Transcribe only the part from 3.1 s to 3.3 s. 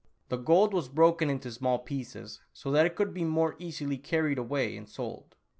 be